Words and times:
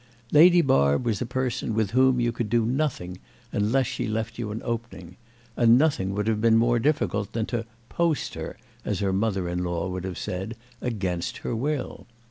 Lady 0.31 0.63
Barb 0.63 1.05
was 1.05 1.21
a 1.21 1.27
person 1.27 1.75
with 1.75 1.91
whom 1.91 2.19
you 2.19 2.31
could 2.31 2.49
do 2.49 2.65
nothing 2.65 3.19
unless 3.51 3.85
she 3.85 4.07
left 4.07 4.39
you 4.39 4.49
an 4.49 4.59
opening; 4.65 5.15
and 5.55 5.77
nothing 5.77 6.15
would 6.15 6.25
have 6.25 6.41
been 6.41 6.57
more 6.57 6.79
difficult 6.79 7.33
than 7.33 7.45
to 7.45 7.67
"post" 7.87 8.33
her, 8.33 8.57
as 8.83 8.97
her 8.97 9.13
mother 9.13 9.47
in 9.47 9.63
law 9.63 9.87
would 9.87 10.03
have 10.03 10.17
said, 10.17 10.55
against 10.81 11.37
her 11.45 11.55
will. 11.55 12.07